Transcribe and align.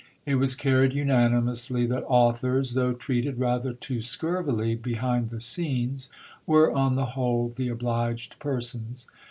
It 0.25 0.37
was 0.37 0.55
carried 0.55 0.93
unanimously 0.93 1.85
that 1.85 2.03
authors, 2.07 2.73
though 2.73 2.93
treated 2.93 3.37
rather 3.37 3.71
too 3.71 4.01
scurvily 4.01 4.73
be 4.73 4.95
hind 4.95 5.29
the 5.29 5.39
scenes, 5.39 6.09
were 6.47 6.71
on 6.73 6.95
the 6.95 7.11
whole 7.13 7.49
the 7.49 7.69
obliged 7.69 8.39
persons. 8.39 9.05